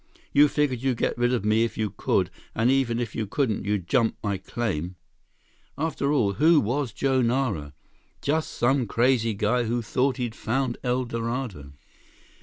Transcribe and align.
You 0.33 0.47
figured 0.47 0.81
you'd 0.81 0.97
get 0.97 1.15
rid 1.15 1.31
of 1.31 1.45
me 1.45 1.63
if 1.63 1.77
you 1.77 1.91
could, 1.91 2.31
and 2.55 2.71
even 2.71 2.99
if 2.99 3.13
you 3.13 3.27
couldn't 3.27 3.65
you'd 3.65 3.87
jump 3.87 4.17
my 4.23 4.39
claim. 4.39 4.95
After 5.77 6.11
all, 6.11 6.33
who 6.33 6.59
was 6.59 6.91
Joe 6.91 7.21
Nara? 7.21 7.73
Just 8.19 8.51
some 8.51 8.87
crazy 8.87 9.35
guy 9.35 9.65
who 9.65 9.83
thought 9.83 10.17
he'd 10.17 10.33
found 10.33 10.79
El 10.83 11.05
Dorado. 11.05 11.73